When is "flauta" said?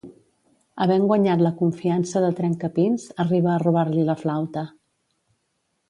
4.27-4.69